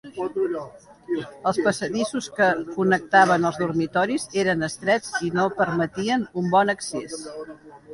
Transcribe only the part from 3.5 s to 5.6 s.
els dormitoris eren estrets i no